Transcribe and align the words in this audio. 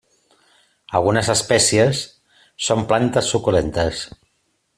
Algunes 0.99 1.29
espècies 1.33 2.01
són 2.69 2.83
plantes 2.93 3.31
suculentes. 3.35 4.03